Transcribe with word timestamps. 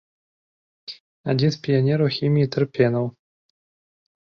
Адзін 1.35 1.51
з 1.57 1.61
піянераў 1.69 2.13
хіміі 2.19 2.51
тэрпенаў. 2.59 3.05